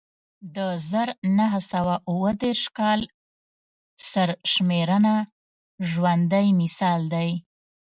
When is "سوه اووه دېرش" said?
1.71-2.63